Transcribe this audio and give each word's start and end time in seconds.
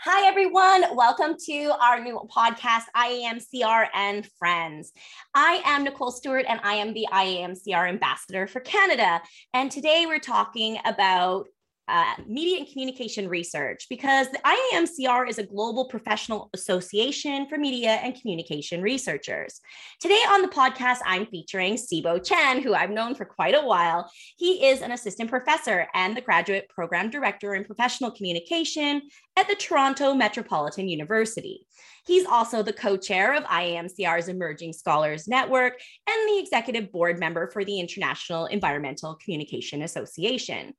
Hi, 0.00 0.28
everyone. 0.28 0.94
Welcome 0.94 1.36
to 1.46 1.72
our 1.80 1.98
new 1.98 2.20
podcast, 2.28 2.82
IAMCR 2.94 3.86
and 3.94 4.28
Friends. 4.38 4.92
I 5.34 5.62
am 5.64 5.84
Nicole 5.84 6.12
Stewart, 6.12 6.44
and 6.46 6.60
I 6.62 6.74
am 6.74 6.92
the 6.92 7.08
IAMCR 7.10 7.88
ambassador 7.88 8.46
for 8.46 8.60
Canada. 8.60 9.22
And 9.54 9.70
today 9.70 10.04
we're 10.06 10.18
talking 10.18 10.78
about 10.84 11.48
uh, 11.88 12.14
media 12.26 12.58
and 12.58 12.68
communication 12.68 13.28
research 13.28 13.86
because 13.88 14.28
the 14.30 14.38
IAMCR 14.38 15.28
is 15.28 15.38
a 15.38 15.46
global 15.46 15.86
professional 15.86 16.50
association 16.52 17.46
for 17.48 17.58
media 17.58 17.92
and 18.02 18.20
communication 18.20 18.82
researchers. 18.82 19.60
Today 20.00 20.22
on 20.28 20.42
the 20.42 20.48
podcast, 20.48 20.98
I'm 21.04 21.26
featuring 21.26 21.74
Sibo 21.74 22.24
Chen, 22.24 22.62
who 22.62 22.74
I've 22.74 22.90
known 22.90 23.14
for 23.14 23.24
quite 23.24 23.54
a 23.54 23.64
while. 23.64 24.10
He 24.36 24.66
is 24.66 24.82
an 24.82 24.92
assistant 24.92 25.30
professor 25.30 25.86
and 25.94 26.16
the 26.16 26.20
graduate 26.20 26.68
program 26.68 27.10
director 27.10 27.54
in 27.54 27.64
professional 27.64 28.10
communication 28.10 29.02
at 29.36 29.46
the 29.46 29.54
Toronto 29.54 30.14
Metropolitan 30.14 30.88
University. 30.88 31.66
He's 32.06 32.24
also 32.24 32.62
the 32.62 32.72
co 32.72 32.96
chair 32.96 33.34
of 33.34 33.44
IAMCR's 33.44 34.28
Emerging 34.28 34.72
Scholars 34.72 35.26
Network 35.26 35.74
and 36.08 36.28
the 36.28 36.38
executive 36.38 36.92
board 36.92 37.18
member 37.18 37.50
for 37.50 37.64
the 37.64 37.80
International 37.80 38.46
Environmental 38.46 39.16
Communication 39.16 39.82
Association. 39.82 40.72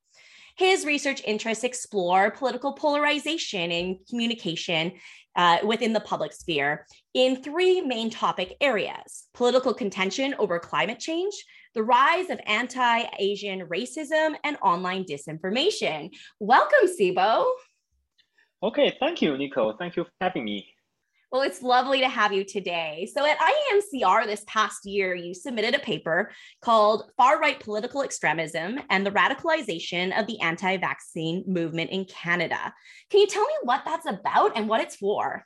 His 0.58 0.84
research 0.84 1.22
interests 1.24 1.62
explore 1.62 2.32
political 2.32 2.72
polarization 2.72 3.70
and 3.70 3.96
communication 4.10 4.92
uh, 5.36 5.58
within 5.64 5.92
the 5.92 6.00
public 6.00 6.32
sphere 6.32 6.84
in 7.14 7.44
three 7.44 7.80
main 7.80 8.10
topic 8.10 8.56
areas 8.60 9.28
political 9.34 9.72
contention 9.72 10.34
over 10.40 10.58
climate 10.58 10.98
change, 10.98 11.32
the 11.74 11.82
rise 11.84 12.28
of 12.28 12.40
anti 12.44 13.04
Asian 13.20 13.68
racism, 13.68 14.34
and 14.42 14.56
online 14.60 15.04
disinformation. 15.04 16.10
Welcome, 16.40 16.88
Sibo. 17.00 17.46
Okay, 18.60 18.96
thank 18.98 19.22
you, 19.22 19.38
Nico. 19.38 19.76
Thank 19.78 19.94
you 19.94 20.02
for 20.02 20.10
having 20.20 20.44
me. 20.44 20.66
Well, 21.30 21.42
it's 21.42 21.60
lovely 21.60 22.00
to 22.00 22.08
have 22.08 22.32
you 22.32 22.42
today. 22.42 23.06
So, 23.12 23.26
at 23.26 23.36
IAMCR 23.38 24.24
this 24.24 24.44
past 24.46 24.86
year, 24.86 25.14
you 25.14 25.34
submitted 25.34 25.74
a 25.74 25.78
paper 25.78 26.30
called 26.62 27.10
Far 27.18 27.38
Right 27.38 27.60
Political 27.60 28.02
Extremism 28.02 28.80
and 28.88 29.04
the 29.04 29.10
Radicalization 29.10 30.18
of 30.18 30.26
the 30.26 30.40
Anti 30.40 30.78
Vaccine 30.78 31.44
Movement 31.46 31.90
in 31.90 32.06
Canada. 32.06 32.72
Can 33.10 33.20
you 33.20 33.26
tell 33.26 33.42
me 33.42 33.52
what 33.64 33.82
that's 33.84 34.06
about 34.06 34.56
and 34.56 34.70
what 34.70 34.80
it's 34.80 34.96
for? 34.96 35.44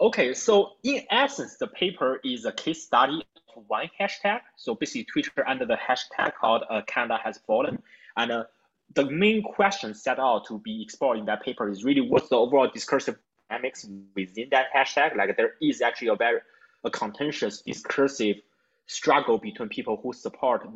Okay, 0.00 0.32
so 0.34 0.70
in 0.84 1.02
essence, 1.10 1.56
the 1.56 1.66
paper 1.66 2.20
is 2.24 2.44
a 2.44 2.52
case 2.52 2.84
study 2.84 3.24
of 3.56 3.64
one 3.66 3.90
hashtag. 4.00 4.40
So, 4.54 4.76
basically, 4.76 5.02
Twitter 5.04 5.48
under 5.48 5.66
the 5.66 5.78
hashtag 5.78 6.34
called 6.40 6.62
uh, 6.70 6.82
Canada 6.86 7.18
Has 7.24 7.40
Fallen. 7.44 7.82
And 8.16 8.30
uh, 8.30 8.44
the 8.94 9.10
main 9.10 9.42
question 9.42 9.94
set 9.94 10.20
out 10.20 10.46
to 10.46 10.60
be 10.60 10.80
explored 10.80 11.18
in 11.18 11.24
that 11.24 11.42
paper 11.42 11.68
is 11.68 11.82
really 11.82 12.02
what's 12.02 12.28
the 12.28 12.36
overall 12.36 12.70
discursive 12.72 13.16
dynamics 13.50 13.86
within 14.14 14.48
that 14.50 14.66
hashtag. 14.74 15.16
Like 15.16 15.36
there 15.36 15.54
is 15.60 15.82
actually 15.82 16.08
a 16.08 16.16
very 16.16 16.40
a 16.84 16.90
contentious 16.90 17.60
discursive 17.62 18.36
struggle 18.86 19.38
between 19.38 19.68
people 19.68 20.00
who 20.02 20.12
support 20.12 20.66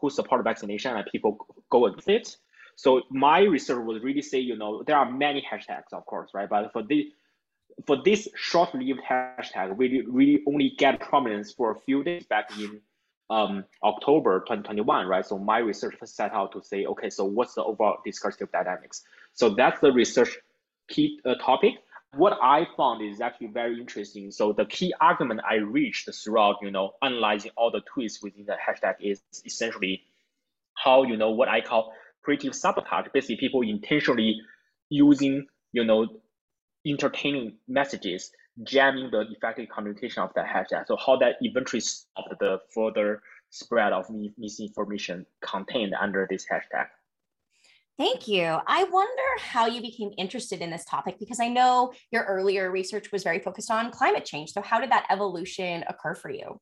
who 0.00 0.10
support 0.10 0.44
vaccination 0.44 0.94
and 0.94 1.06
people 1.10 1.46
go 1.70 1.86
against 1.86 2.08
it. 2.08 2.36
So 2.76 3.02
my 3.10 3.40
research 3.40 3.78
would 3.84 4.02
really 4.02 4.22
say, 4.22 4.38
you 4.38 4.56
know, 4.56 4.82
there 4.82 4.96
are 4.96 5.10
many 5.10 5.42
hashtags, 5.50 5.92
of 5.92 6.04
course, 6.06 6.30
right? 6.34 6.48
But 6.48 6.72
for 6.72 6.82
the 6.82 7.12
for 7.86 7.96
this 8.04 8.28
short-lived 8.36 9.00
hashtag, 9.08 9.78
really 9.78 10.02
really 10.02 10.42
only 10.46 10.70
get 10.76 11.00
prominence 11.00 11.52
for 11.52 11.70
a 11.72 11.78
few 11.80 12.04
days 12.04 12.24
back 12.24 12.50
in 12.58 12.80
um, 13.30 13.64
October 13.82 14.40
2021, 14.40 15.06
right? 15.06 15.24
So 15.24 15.38
my 15.38 15.58
research 15.58 15.94
set 16.04 16.32
out 16.32 16.52
to 16.52 16.62
say, 16.62 16.84
okay, 16.86 17.10
so 17.10 17.24
what's 17.24 17.54
the 17.54 17.62
overall 17.62 17.98
discursive 18.04 18.50
dynamics? 18.50 19.04
So 19.34 19.50
that's 19.50 19.80
the 19.80 19.92
research 19.92 20.36
key 20.88 21.20
uh, 21.24 21.36
topic 21.36 21.74
what 22.14 22.38
I 22.42 22.66
found 22.76 23.02
is 23.02 23.20
actually 23.20 23.48
very 23.48 23.78
interesting. 23.80 24.30
So 24.30 24.52
the 24.52 24.64
key 24.64 24.92
argument 25.00 25.42
I 25.48 25.56
reached 25.56 26.08
throughout, 26.12 26.56
you 26.60 26.70
know, 26.70 26.92
analyzing 27.02 27.52
all 27.56 27.70
the 27.70 27.82
tweets 27.82 28.22
within 28.22 28.46
the 28.46 28.56
hashtag 28.56 28.96
is 29.00 29.22
essentially 29.44 30.02
how, 30.74 31.04
you 31.04 31.16
know, 31.16 31.30
what 31.30 31.48
I 31.48 31.60
call 31.60 31.92
creative 32.22 32.54
sabotage. 32.54 33.06
Basically, 33.12 33.36
people 33.36 33.62
intentionally 33.62 34.40
using, 34.88 35.46
you 35.72 35.84
know, 35.84 36.08
entertaining 36.84 37.58
messages, 37.68 38.32
jamming 38.64 39.10
the 39.10 39.26
effective 39.30 39.68
communication 39.68 40.22
of 40.22 40.34
the 40.34 40.40
hashtag. 40.40 40.86
So 40.86 40.96
how 40.96 41.16
that 41.18 41.36
eventually 41.40 41.80
stopped 41.80 42.38
the 42.40 42.58
further 42.74 43.22
spread 43.50 43.92
of 43.92 44.06
misinformation 44.36 45.26
contained 45.42 45.94
under 46.00 46.26
this 46.28 46.46
hashtag. 46.50 46.86
Thank 48.00 48.26
you. 48.26 48.56
I 48.66 48.84
wonder 48.84 49.22
how 49.40 49.66
you 49.66 49.82
became 49.82 50.12
interested 50.16 50.62
in 50.62 50.70
this 50.70 50.86
topic 50.86 51.18
because 51.18 51.38
I 51.38 51.48
know 51.48 51.92
your 52.10 52.24
earlier 52.24 52.70
research 52.70 53.12
was 53.12 53.22
very 53.22 53.40
focused 53.40 53.70
on 53.70 53.90
climate 53.90 54.24
change. 54.24 54.52
So, 54.52 54.62
how 54.62 54.80
did 54.80 54.90
that 54.90 55.04
evolution 55.10 55.84
occur 55.86 56.14
for 56.14 56.30
you? 56.30 56.58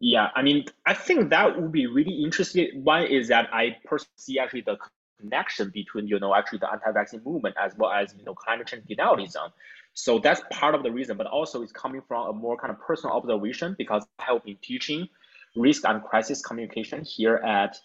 Yeah, 0.00 0.26
I 0.34 0.42
mean, 0.42 0.64
I 0.86 0.94
think 0.94 1.30
that 1.30 1.56
would 1.56 1.70
be 1.70 1.86
really 1.86 2.24
interesting. 2.24 2.82
One 2.82 3.04
is 3.04 3.28
that 3.28 3.48
I 3.52 3.76
personally 3.84 4.10
see 4.16 4.40
actually 4.40 4.62
the 4.62 4.76
connection 5.20 5.70
between, 5.72 6.08
you 6.08 6.18
know, 6.18 6.34
actually 6.34 6.58
the 6.58 6.72
anti-vaccine 6.72 7.22
movement 7.24 7.54
as 7.56 7.74
well 7.76 7.92
as, 7.92 8.12
you 8.18 8.24
know, 8.24 8.34
climate 8.34 8.66
change 8.66 8.86
denialism. 8.90 9.52
So 9.94 10.18
that's 10.18 10.42
part 10.50 10.74
of 10.74 10.82
the 10.82 10.90
reason, 10.90 11.16
but 11.16 11.28
also 11.28 11.62
it's 11.62 11.70
coming 11.70 12.02
from 12.08 12.26
a 12.28 12.32
more 12.32 12.56
kind 12.56 12.72
of 12.72 12.80
personal 12.80 13.14
observation 13.14 13.76
because 13.78 14.04
I 14.18 14.24
have 14.32 14.44
been 14.44 14.56
teaching 14.62 15.08
risk 15.54 15.84
and 15.86 16.02
crisis 16.02 16.42
communication 16.42 17.04
here 17.04 17.36
at 17.36 17.76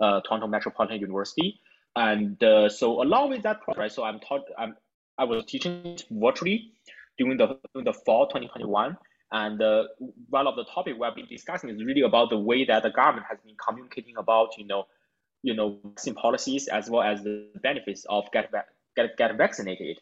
uh, 0.00 0.22
Toronto 0.22 0.46
Metropolitan 0.46 0.98
University. 0.98 1.60
And 1.96 2.42
uh, 2.42 2.68
so 2.68 3.02
along 3.02 3.30
with 3.30 3.42
that 3.42 3.60
right, 3.76 3.92
so 3.92 4.02
I'm 4.02 4.20
taught, 4.20 4.42
I'm, 4.58 4.76
I 5.16 5.24
was 5.24 5.44
teaching 5.44 5.98
virtually 6.10 6.72
during 7.18 7.36
the, 7.36 7.58
during 7.72 7.84
the 7.84 7.92
fall 7.92 8.26
2021. 8.26 8.96
And 9.32 9.60
uh, 9.60 9.84
one 10.28 10.46
of 10.46 10.56
the 10.56 10.64
topic 10.64 10.96
we've 10.98 11.14
been 11.14 11.26
discussing 11.26 11.70
is 11.70 11.84
really 11.84 12.02
about 12.02 12.30
the 12.30 12.38
way 12.38 12.64
that 12.64 12.82
the 12.82 12.90
government 12.90 13.26
has 13.28 13.38
been 13.44 13.56
communicating 13.56 14.16
about, 14.16 14.50
you 14.58 14.66
know, 14.66 14.86
you 15.42 15.54
know, 15.54 15.78
vaccine 15.84 16.14
policies 16.14 16.68
as 16.68 16.88
well 16.88 17.02
as 17.02 17.22
the 17.22 17.48
benefits 17.62 18.06
of 18.08 18.24
get 18.32 18.50
get 18.96 19.16
get 19.16 19.36
vaccinated. 19.36 19.98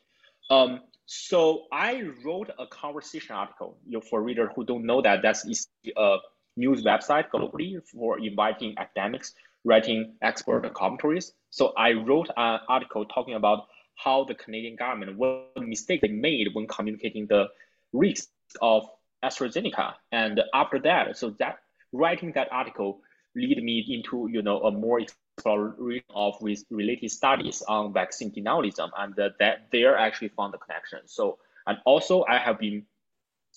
Um, 0.51 0.81
so 1.07 1.65
I 1.73 2.05
wrote 2.25 2.51
a 2.59 2.67
conversation 2.67 3.35
article. 3.35 3.77
You 3.87 3.99
know, 3.99 4.01
for 4.01 4.23
readers 4.23 4.51
who 4.55 4.65
don't 4.65 4.85
know 4.85 5.03
that, 5.03 5.21
that's 5.23 5.67
a 5.97 6.17
news 6.57 6.85
website 6.85 7.31
globally 7.35 7.83
for 7.89 8.19
inviting 8.19 8.75
academics 8.79 9.35
writing 9.65 10.15
expert 10.23 10.65
mm-hmm. 10.65 10.75
commentaries. 10.75 11.33
So 11.51 11.73
I 11.77 11.93
wrote 11.93 12.29
an 12.37 12.61
article 12.69 13.05
talking 13.05 13.35
about 13.35 13.67
how 13.97 14.25
the 14.25 14.35
Canadian 14.35 14.77
government, 14.77 15.17
what 15.17 15.53
mistake 15.57 16.01
they 16.01 16.09
made 16.09 16.49
when 16.53 16.67
communicating 16.67 17.27
the 17.27 17.49
risks 17.93 18.29
of 18.61 18.89
AstraZeneca. 19.23 19.95
And 20.11 20.41
after 20.55 20.79
that, 20.81 21.17
so 21.17 21.31
that 21.39 21.59
writing 21.93 22.33
that 22.33 22.49
article 22.51 23.01
lead 23.35 23.63
me 23.63 23.85
into 23.89 24.29
you 24.31 24.43
know 24.43 24.61
a 24.63 24.71
more 24.71 25.01
exploration 25.01 26.05
of 26.15 26.35
with 26.41 26.65
related 26.71 27.11
studies 27.11 27.63
on 27.69 27.93
vaccine 27.93 28.31
denialism, 28.31 28.91
and 28.99 29.15
that 29.17 29.69
there 29.71 29.97
actually 29.97 30.29
found 30.29 30.53
the 30.53 30.59
connection. 30.59 31.01
So 31.07 31.39
and 31.67 31.79
also 31.85 32.25
I 32.29 32.39
have 32.39 32.59
been 32.59 32.85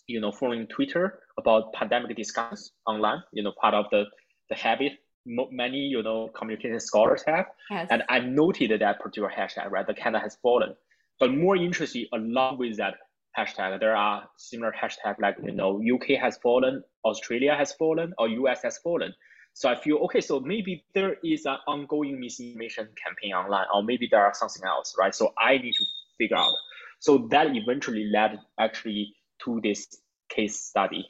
you 0.07 0.21
know 0.21 0.31
following 0.31 0.67
Twitter 0.67 1.19
about 1.37 1.73
pandemic 1.73 2.15
discussions 2.15 2.71
online. 2.85 3.23
You 3.31 3.43
know 3.43 3.53
part 3.59 3.73
of 3.73 3.85
the 3.91 4.05
the 4.49 4.55
habit 4.55 4.93
many 5.25 5.77
you 5.77 6.03
know 6.03 6.29
communication 6.29 6.79
scholars 6.79 7.23
have, 7.27 7.45
yes. 7.69 7.87
and 7.89 8.03
I 8.09 8.19
noted 8.19 8.79
that 8.79 8.99
particular 8.99 9.31
hashtag, 9.35 9.71
right? 9.71 9.85
The 9.85 9.93
Canada 9.93 10.23
has 10.23 10.37
fallen. 10.41 10.75
But 11.19 11.33
more 11.33 11.55
interesting, 11.55 12.05
along 12.13 12.57
with 12.57 12.77
that 12.77 12.95
hashtag, 13.37 13.79
there 13.79 13.95
are 13.95 14.27
similar 14.37 14.73
hashtag 14.73 15.15
like 15.19 15.37
you 15.43 15.51
know 15.51 15.81
UK 15.81 16.19
has 16.21 16.37
fallen, 16.37 16.83
Australia 17.03 17.55
has 17.55 17.73
fallen, 17.73 18.13
or 18.17 18.27
US 18.27 18.61
has 18.63 18.77
fallen. 18.79 19.13
So 19.53 19.69
I 19.69 19.75
feel 19.75 19.97
okay. 20.05 20.19
So 20.19 20.41
maybe 20.41 20.83
there 20.93 21.15
is 21.23 21.45
an 21.45 21.57
ongoing 21.65 22.19
misinformation 22.19 22.89
campaign 23.01 23.33
online, 23.33 23.67
or 23.73 23.83
maybe 23.83 24.07
there 24.11 24.23
are 24.23 24.33
something 24.33 24.63
else, 24.65 24.95
right? 24.99 25.15
So 25.15 25.33
I 25.37 25.57
need 25.57 25.73
to 25.73 25.85
figure 26.17 26.37
out. 26.37 26.51
So 26.99 27.27
that 27.31 27.55
eventually 27.55 28.09
led 28.11 28.39
actually 28.59 29.13
to 29.45 29.61
this 29.63 29.87
case 30.29 30.59
study. 30.59 31.05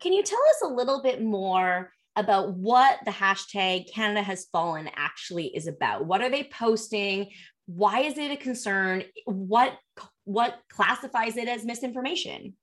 Can 0.00 0.12
you 0.12 0.22
tell 0.22 0.40
us 0.50 0.62
a 0.64 0.74
little 0.74 1.00
bit 1.00 1.22
more 1.22 1.92
about 2.16 2.54
what 2.54 2.98
the 3.04 3.10
hashtag 3.10 3.92
Canada 3.92 4.22
has 4.22 4.46
fallen 4.52 4.88
actually 4.96 5.46
is 5.46 5.66
about. 5.66 6.06
What 6.06 6.20
are 6.20 6.30
they 6.30 6.44
posting? 6.44 7.30
Why 7.66 8.00
is 8.00 8.18
it 8.18 8.30
a 8.30 8.36
concern? 8.36 9.04
What 9.24 9.78
what 10.24 10.58
classifies 10.70 11.36
it 11.36 11.48
as 11.48 11.64
misinformation? 11.64 12.54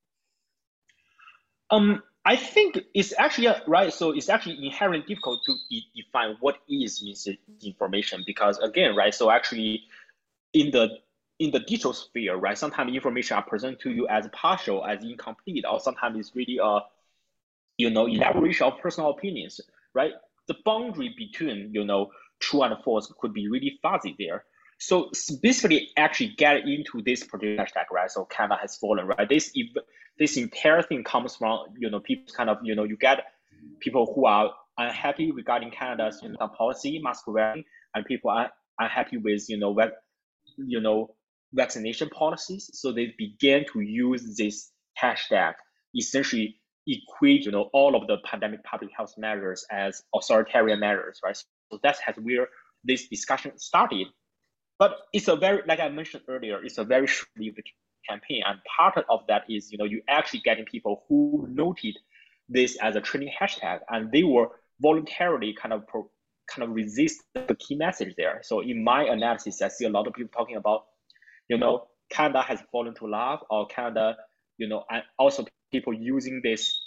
Um, 1.71 2.03
I 2.25 2.35
think 2.35 2.79
it's 2.93 3.13
actually 3.17 3.53
right. 3.67 3.91
So 3.93 4.11
it's 4.11 4.29
actually 4.29 4.65
inherently 4.65 5.07
difficult 5.07 5.41
to 5.45 5.55
de- 5.69 5.85
define 5.95 6.35
what 6.41 6.57
is 6.69 7.01
misinformation 7.01 8.23
because 8.25 8.57
again, 8.59 8.95
right. 8.95 9.13
So 9.13 9.31
actually, 9.31 9.83
in 10.53 10.71
the 10.71 10.97
in 11.39 11.51
the 11.51 11.59
digital 11.59 11.93
sphere, 11.93 12.35
right, 12.35 12.57
sometimes 12.57 12.93
information 12.93 13.37
are 13.37 13.43
presented 13.43 13.79
to 13.81 13.91
you 13.91 14.07
as 14.09 14.27
partial, 14.33 14.85
as 14.85 15.03
incomplete, 15.03 15.63
or 15.69 15.79
sometimes 15.79 16.19
it's 16.19 16.35
really 16.35 16.59
a 16.61 16.81
you 17.79 17.89
know, 17.89 18.05
elaboration 18.07 18.67
of 18.67 18.77
personal 18.79 19.09
opinions, 19.09 19.59
right? 19.95 20.11
The 20.47 20.55
boundary 20.65 21.15
between, 21.17 21.71
you 21.73 21.85
know, 21.85 22.11
true 22.39 22.61
and 22.61 22.75
false 22.83 23.11
could 23.19 23.33
be 23.33 23.47
really 23.47 23.79
fuzzy 23.81 24.15
there. 24.19 24.43
So 24.79 25.11
basically, 25.41 25.89
actually 25.97 26.33
get 26.37 26.67
into 26.67 27.01
this 27.03 27.23
particular 27.23 27.63
hashtag, 27.63 27.85
right? 27.91 28.11
So 28.11 28.25
Canada 28.25 28.57
has 28.61 28.75
fallen, 28.77 29.07
right? 29.07 29.27
This 29.27 29.51
if 29.55 29.67
this 30.17 30.35
entire 30.37 30.81
thing 30.81 31.03
comes 31.03 31.37
from 31.37 31.67
you 31.77 31.89
know 31.89 31.99
people 31.99 32.33
kind 32.33 32.49
of 32.49 32.57
you 32.63 32.75
know 32.75 32.83
you 32.83 32.97
get 32.97 33.19
people 33.79 34.11
who 34.13 34.25
are 34.25 34.51
unhappy 34.77 35.31
regarding 35.31 35.71
Canada's 35.71 36.19
you 36.23 36.29
know, 36.29 36.47
policy, 36.57 36.99
mask 37.01 37.27
wearing, 37.27 37.63
and 37.93 38.05
people 38.05 38.29
are 38.29 38.49
unhappy 38.77 39.17
with 39.17 39.49
you 39.49 39.57
know 39.57 39.77
you 40.57 40.81
know 40.81 41.15
vaccination 41.53 42.09
policies. 42.09 42.69
So 42.73 42.91
they 42.91 43.13
began 43.17 43.65
to 43.73 43.81
use 43.81 44.35
this 44.37 44.71
hashtag 45.01 45.53
essentially 45.95 46.59
equate 46.87 47.45
you 47.45 47.51
know 47.51 47.69
all 47.73 47.95
of 47.95 48.07
the 48.07 48.17
pandemic 48.25 48.63
public 48.63 48.91
health 48.95 49.13
measures 49.17 49.65
as 49.71 50.03
authoritarian 50.15 50.79
measures, 50.79 51.19
right? 51.23 51.35
So 51.71 51.79
that's 51.83 51.99
has 51.99 52.15
where 52.15 52.47
this 52.83 53.07
discussion 53.07 53.57
started. 53.57 54.07
But 54.77 54.97
it's 55.13 55.27
a 55.27 55.35
very 55.35 55.61
like 55.67 55.79
I 55.79 55.89
mentioned 55.89 56.23
earlier, 56.27 56.63
it's 56.63 56.77
a 56.77 56.83
very 56.83 57.07
short-lived 57.07 57.61
campaign, 58.07 58.43
and 58.45 58.59
part 58.77 59.05
of 59.09 59.21
that 59.27 59.43
is 59.49 59.71
you 59.71 59.77
know 59.77 59.85
you 59.85 60.01
actually 60.07 60.39
getting 60.39 60.65
people 60.65 61.03
who 61.07 61.47
noted 61.49 61.97
this 62.47 62.77
as 62.77 62.95
a 62.95 63.01
trending 63.01 63.31
hashtag, 63.39 63.79
and 63.89 64.11
they 64.11 64.23
were 64.23 64.49
voluntarily 64.81 65.53
kind 65.53 65.73
of 65.73 65.85
pro, 65.87 66.09
kind 66.49 66.67
of 66.67 66.75
resist 66.75 67.21
the 67.35 67.55
key 67.55 67.75
message 67.75 68.15
there. 68.17 68.39
So 68.43 68.61
in 68.61 68.83
my 68.83 69.03
analysis, 69.03 69.61
I 69.61 69.67
see 69.67 69.85
a 69.85 69.89
lot 69.89 70.07
of 70.07 70.13
people 70.13 70.31
talking 70.35 70.55
about, 70.55 70.85
you 71.47 71.57
know, 71.57 71.87
Canada 72.09 72.41
has 72.41 72.59
fallen 72.71 72.95
to 72.95 73.05
love, 73.05 73.41
or 73.49 73.67
Canada, 73.67 74.17
you 74.57 74.67
know, 74.67 74.83
and 74.89 75.03
also 75.17 75.45
people 75.71 75.93
using 75.93 76.41
this 76.43 76.79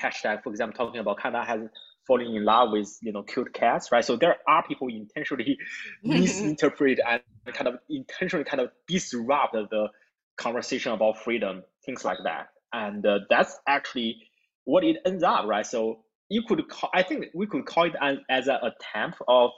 hashtag, 0.00 0.42
for 0.42 0.50
example, 0.50 0.86
talking 0.86 1.00
about 1.00 1.18
Canada 1.18 1.44
has 1.44 1.60
fallen 2.06 2.26
in 2.26 2.44
love 2.44 2.70
with, 2.70 2.96
you 3.02 3.12
know, 3.12 3.22
cute 3.22 3.52
cats, 3.52 3.90
right? 3.90 4.04
So 4.04 4.16
there 4.16 4.36
are 4.46 4.62
people 4.66 4.88
intentionally 4.88 5.58
misinterpret 6.04 7.00
and 7.06 7.20
kind 7.46 7.68
of 7.68 7.78
intentionally 7.88 8.44
kind 8.44 8.60
of 8.60 8.70
disrupt 8.86 9.54
the 9.54 9.88
conversation 10.36 10.92
about 10.92 11.22
freedom, 11.22 11.62
things 11.84 12.04
like 12.04 12.18
that. 12.24 12.48
And 12.72 13.04
uh, 13.04 13.20
that's 13.30 13.58
actually 13.66 14.18
what 14.64 14.84
it 14.84 14.98
ends 15.04 15.22
up, 15.22 15.46
right? 15.46 15.66
So 15.66 16.00
you 16.28 16.42
could 16.42 16.68
call, 16.68 16.90
I 16.92 17.02
think 17.02 17.26
we 17.34 17.46
could 17.46 17.66
call 17.66 17.84
it 17.84 17.94
as, 18.00 18.18
as 18.28 18.48
an 18.48 18.58
attempt 18.62 19.18
of 19.26 19.50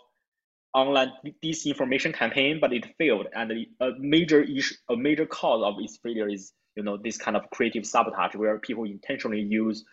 online 0.75 1.13
disinformation 1.43 2.15
campaign, 2.15 2.59
but 2.61 2.73
it 2.73 2.87
failed. 2.99 3.27
And 3.35 3.53
a 3.81 3.91
major 3.99 4.43
issue, 4.43 4.75
a 4.89 4.97
major 4.97 5.27
cause 5.27 5.63
of 5.65 5.75
its 5.83 5.99
failure 5.99 6.29
is, 6.29 6.53
you 6.79 6.85
know, 6.85 6.97
this 6.97 7.19
kind 7.19 7.37
of 7.37 7.43
creative 7.51 7.85
sabotage 7.85 8.37
where 8.37 8.57
people 8.61 8.85
intentionally 8.85 9.41
use 9.41 9.85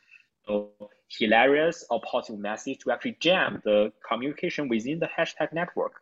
you 0.48 0.54
know, 0.54 0.90
hilarious 1.10 1.84
or 1.90 2.00
positive 2.02 2.40
message 2.40 2.78
to 2.78 2.92
actually 2.92 3.18
jam 3.20 3.60
the 3.66 3.92
communication 4.08 4.70
within 4.70 5.00
the 5.00 5.10
hashtag 5.18 5.52
network. 5.52 5.94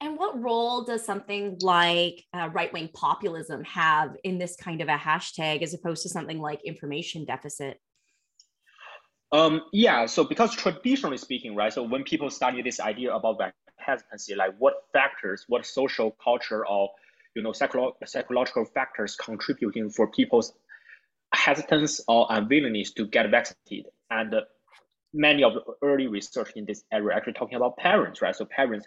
And 0.00 0.16
what 0.16 0.40
role 0.40 0.84
does 0.84 1.04
something 1.04 1.58
like 1.60 2.22
uh, 2.32 2.50
right 2.52 2.72
wing 2.72 2.88
populism 2.94 3.64
have 3.64 4.10
in 4.22 4.38
this 4.38 4.54
kind 4.54 4.80
of 4.80 4.88
a 4.88 4.96
hashtag 4.96 5.62
as 5.62 5.74
opposed 5.74 6.04
to 6.04 6.08
something 6.08 6.38
like 6.38 6.60
information 6.64 7.24
deficit? 7.24 7.80
Um, 9.32 9.62
yeah, 9.72 10.06
so 10.06 10.22
because 10.22 10.54
traditionally 10.54 11.18
speaking, 11.18 11.56
right, 11.56 11.72
so 11.72 11.82
when 11.82 12.04
people 12.04 12.30
study 12.30 12.62
this 12.62 12.78
idea 12.78 13.12
about 13.12 13.40
hesitancy, 13.78 14.36
like 14.36 14.54
what 14.58 14.74
factors, 14.92 15.46
what 15.48 15.66
social, 15.66 16.16
culture, 16.22 16.64
or 16.64 16.90
you 17.36 17.42
know, 17.42 17.52
psycholo- 17.52 17.92
psychological 18.06 18.64
factors 18.64 19.14
contributing 19.14 19.90
for 19.90 20.08
people's 20.10 20.52
hesitance 21.34 22.00
or 22.08 22.26
unwillingness 22.30 22.92
to 22.92 23.06
get 23.06 23.30
vaccinated, 23.30 23.92
and 24.10 24.34
uh, 24.34 24.40
many 25.12 25.44
of 25.44 25.52
the 25.54 25.60
early 25.82 26.06
research 26.06 26.50
in 26.56 26.64
this 26.64 26.82
area 26.92 27.14
actually 27.14 27.34
talking 27.34 27.56
about 27.56 27.76
parents, 27.76 28.22
right? 28.22 28.34
So 28.34 28.46
parents 28.46 28.86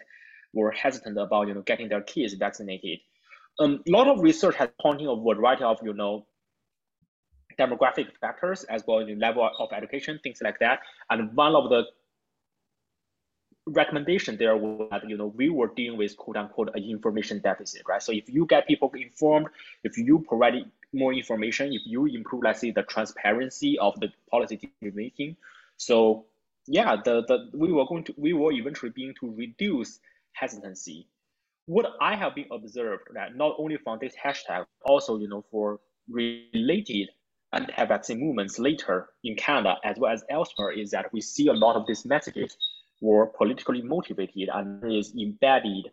were 0.52 0.72
hesitant 0.72 1.16
about 1.16 1.46
you 1.48 1.54
know 1.54 1.62
getting 1.62 1.88
their 1.88 2.02
kids 2.02 2.34
vaccinated. 2.34 2.98
Um, 3.60 3.82
a 3.86 3.90
lot 3.90 4.08
of 4.08 4.20
research 4.20 4.56
has 4.56 4.68
pointing 4.82 5.06
a 5.06 5.14
variety 5.14 5.62
of 5.62 5.78
you 5.84 5.94
know 5.94 6.26
demographic 7.58 8.06
factors 8.20 8.64
as 8.64 8.82
well 8.86 9.00
as 9.00 9.06
the 9.06 9.14
level 9.14 9.48
of 9.58 9.68
education, 9.72 10.18
things 10.22 10.40
like 10.42 10.58
that. 10.60 10.80
And 11.10 11.36
one 11.36 11.54
of 11.54 11.68
the 11.68 11.84
recommendation 13.72 14.36
there 14.36 14.56
was 14.56 14.88
that 14.90 15.08
you 15.08 15.16
know 15.16 15.26
we 15.26 15.48
were 15.48 15.68
dealing 15.74 15.98
with 15.98 16.16
quote 16.16 16.36
unquote 16.36 16.70
an 16.74 16.82
information 16.82 17.40
deficit, 17.40 17.82
right? 17.88 18.02
So 18.02 18.12
if 18.12 18.28
you 18.28 18.46
get 18.46 18.66
people 18.66 18.90
informed, 18.94 19.48
if 19.84 19.96
you 19.96 20.24
provide 20.26 20.54
more 20.92 21.12
information, 21.12 21.72
if 21.72 21.82
you 21.86 22.06
improve, 22.06 22.42
let's 22.42 22.60
say, 22.60 22.70
the 22.70 22.82
transparency 22.82 23.78
of 23.78 23.98
the 24.00 24.08
policy 24.30 24.70
making, 24.80 25.36
so 25.76 26.26
yeah, 26.66 26.96
the 27.04 27.22
the 27.26 27.50
we 27.56 27.72
were 27.72 27.86
going 27.86 28.04
to 28.04 28.14
we 28.16 28.32
were 28.32 28.52
eventually 28.52 28.90
being 28.90 29.14
to 29.20 29.30
reduce 29.34 29.98
hesitancy. 30.32 31.06
What 31.66 31.92
I 32.00 32.16
have 32.16 32.34
been 32.34 32.46
observed 32.50 33.04
that 33.14 33.36
not 33.36 33.54
only 33.58 33.76
from 33.76 33.98
this 34.00 34.14
hashtag, 34.22 34.66
also 34.84 35.18
you 35.18 35.28
know 35.28 35.44
for 35.50 35.80
related 36.08 37.10
anti-vaccine 37.52 38.20
movements 38.20 38.58
later 38.58 39.08
in 39.24 39.34
Canada 39.36 39.76
as 39.84 39.96
well 39.98 40.12
as 40.12 40.22
elsewhere 40.30 40.70
is 40.70 40.90
that 40.90 41.12
we 41.12 41.20
see 41.20 41.48
a 41.48 41.52
lot 41.52 41.76
of 41.76 41.86
these 41.86 42.04
messages 42.04 42.56
were 43.00 43.26
politically 43.26 43.82
motivated 43.82 44.48
and 44.52 44.92
is 44.92 45.14
embedded, 45.14 45.90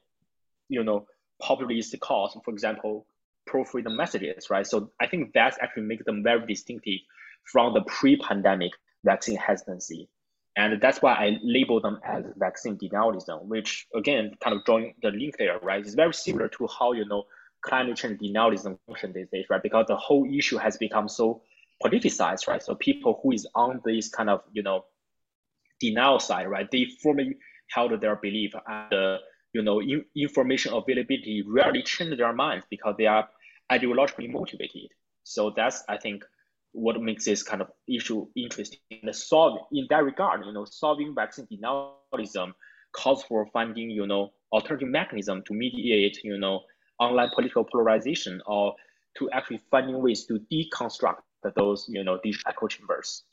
you 0.69 0.83
know, 0.83 1.05
populist 1.41 1.95
cause, 1.99 2.37
for 2.43 2.51
example, 2.51 3.05
pro-freedom 3.45 3.95
messages, 3.95 4.49
right? 4.49 4.67
So 4.67 4.91
I 4.99 5.07
think 5.07 5.33
that's 5.33 5.57
actually 5.61 5.83
makes 5.83 6.05
them 6.05 6.23
very 6.23 6.45
distinctive 6.45 6.99
from 7.45 7.73
the 7.73 7.81
pre-pandemic 7.81 8.71
vaccine 9.03 9.37
hesitancy. 9.37 10.09
And 10.57 10.81
that's 10.81 11.01
why 11.01 11.13
I 11.13 11.37
label 11.43 11.79
them 11.79 11.99
as 12.03 12.25
vaccine 12.35 12.77
denialism, 12.77 13.45
which 13.45 13.87
again, 13.95 14.31
kind 14.43 14.55
of 14.55 14.65
drawing 14.65 14.95
the 15.01 15.11
link 15.11 15.37
there, 15.37 15.59
right? 15.59 15.85
It's 15.85 15.93
very 15.93 16.13
similar 16.13 16.49
to 16.49 16.67
how, 16.67 16.93
you 16.93 17.05
know, 17.05 17.25
climate 17.61 17.97
change 17.97 18.19
denialism 18.19 18.77
function 18.87 19.13
these 19.13 19.29
days, 19.31 19.45
right? 19.49 19.61
Because 19.61 19.85
the 19.87 19.95
whole 19.95 20.27
issue 20.31 20.57
has 20.57 20.75
become 20.77 21.07
so 21.07 21.41
politicized, 21.83 22.47
right? 22.47 22.61
So 22.61 22.73
people 22.75 23.19
who 23.21 23.31
is 23.33 23.47
on 23.53 23.81
this 23.85 24.09
kind 24.09 24.29
of, 24.29 24.41
you 24.51 24.63
know, 24.63 24.85
denial 25.79 26.19
side, 26.19 26.47
right? 26.47 26.69
They 26.71 26.87
firmly 27.01 27.37
held 27.69 27.99
their 27.99 28.15
belief 28.15 28.53
and, 28.67 28.93
uh, 28.93 29.17
you 29.53 29.61
know, 29.61 29.79
in, 29.81 30.05
information 30.15 30.73
availability 30.73 31.43
rarely 31.45 31.83
change 31.83 32.17
their 32.17 32.33
minds 32.33 32.65
because 32.69 32.95
they 32.97 33.05
are 33.05 33.27
ideologically 33.71 34.31
motivated. 34.31 34.89
So 35.23 35.53
that's, 35.55 35.83
I 35.89 35.97
think, 35.97 36.23
what 36.71 37.01
makes 37.01 37.25
this 37.25 37.43
kind 37.43 37.61
of 37.61 37.69
issue 37.87 38.27
interesting. 38.35 38.79
And 38.91 39.15
solve 39.15 39.59
in 39.71 39.87
that 39.89 40.03
regard, 40.03 40.45
you 40.45 40.53
know, 40.53 40.65
solving 40.65 41.15
vaccine 41.15 41.47
denialism 41.51 42.53
calls 42.95 43.23
for 43.23 43.47
finding, 43.47 43.89
you 43.89 44.07
know, 44.07 44.31
alternative 44.51 44.89
mechanism 44.89 45.43
to 45.47 45.53
mediate, 45.53 46.23
you 46.23 46.37
know, 46.37 46.61
online 46.99 47.29
political 47.33 47.63
polarization 47.63 48.41
or 48.45 48.75
to 49.17 49.29
actually 49.31 49.59
finding 49.71 50.01
ways 50.01 50.25
to 50.25 50.39
deconstruct 50.51 51.17
those, 51.55 51.85
you 51.89 52.03
know, 52.03 52.19
these 52.23 52.41
echo 52.47 52.67
chambers. 52.67 53.23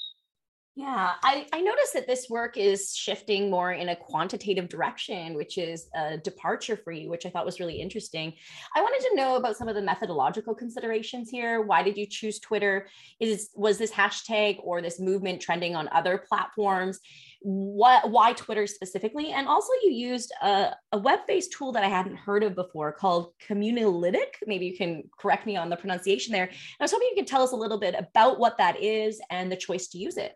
Yeah, 0.77 1.13
I, 1.23 1.47
I 1.53 1.61
noticed 1.61 1.93
that 1.93 2.09
this 2.09 2.29
work 2.29 2.57
is 2.57 2.97
shifting 2.97 3.49
more 3.49 3.71
in 3.71 3.91
a 3.91 3.97
quantitative 3.97 4.69
direction, 4.69 5.35
which 5.35 5.57
is 5.57 5.87
a 5.95 6.17
departure 6.17 6.77
for 6.77 6.91
you, 6.91 7.09
which 7.09 7.27
I 7.27 7.31
thought 7.31 7.47
was 7.47 7.61
really 7.61 7.81
interesting. 7.81 8.33
I 8.75 8.83
wanted 8.83 9.09
to 9.09 9.15
know 9.15 9.37
about 9.37 9.57
some 9.57 9.69
of 9.69 9.77
the 9.77 9.83
methodological 9.83 10.53
considerations 10.53 11.31
here. 11.31 11.63
Why 11.63 11.85
did 11.85 11.97
you 11.97 12.07
choose 12.07 12.41
Twitter? 12.41 12.89
Is 13.21 13.51
was 13.55 13.79
this 13.79 13.93
hashtag 13.93 14.59
or 14.65 14.83
this 14.83 14.99
movement 14.99 15.41
trending 15.41 15.77
on 15.77 15.89
other 15.93 16.25
platforms? 16.29 16.99
What 17.41 18.11
why 18.11 18.33
Twitter 18.33 18.67
specifically? 18.67 19.31
And 19.31 19.47
also 19.47 19.71
you 19.85 19.93
used 19.93 20.33
a, 20.43 20.73
a 20.91 20.99
web-based 20.99 21.53
tool 21.53 21.71
that 21.71 21.85
I 21.85 21.89
hadn't 21.89 22.17
heard 22.17 22.43
of 22.43 22.57
before 22.57 22.91
called 22.91 23.33
Communalytic. 23.49 24.43
Maybe 24.49 24.67
you 24.67 24.77
can 24.77 25.05
correct 25.21 25.47
me 25.47 25.57
on 25.57 25.71
the 25.71 25.77
pronunciation 25.77 26.33
there. 26.33 26.51
I 26.51 26.83
was 26.83 26.91
hoping 26.91 27.11
you 27.11 27.23
could 27.23 27.29
tell 27.29 27.45
us 27.45 27.53
a 27.53 27.57
little 27.57 27.79
bit 27.79 27.95
about 27.97 28.41
what 28.41 28.59
that 28.59 28.83
is 28.83 29.21
and 29.31 29.53
the 29.53 29.57
choice 29.57 29.87
to 29.89 29.99
use 29.99 30.17
it. 30.17 30.35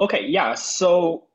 Okay, 0.00 0.26
yeah. 0.26 0.54
So, 0.54 1.26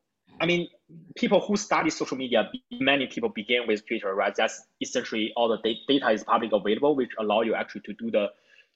I 0.41 0.45
mean, 0.45 0.67
people 1.15 1.39
who 1.39 1.55
study 1.55 1.89
social 1.89 2.17
media, 2.17 2.51
many 2.71 3.07
people 3.07 3.29
begin 3.29 3.67
with 3.67 3.85
Twitter, 3.87 4.13
right? 4.13 4.33
That's 4.35 4.65
essentially 4.81 5.33
all 5.35 5.49
the 5.49 5.57
data 5.87 6.09
is 6.09 6.23
public 6.23 6.51
available, 6.51 6.95
which 6.95 7.11
allow 7.19 7.41
you 7.41 7.53
actually 7.55 7.81
to 7.81 7.93
do 7.93 8.09
the 8.09 8.27